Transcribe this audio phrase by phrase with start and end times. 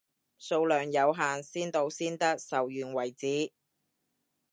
[0.39, 3.51] 數量有限，先到先得，售完為止，